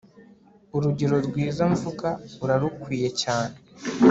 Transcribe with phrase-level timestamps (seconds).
[0.75, 2.09] urugero rwiza mvuga
[2.43, 3.55] urarukwiye cyane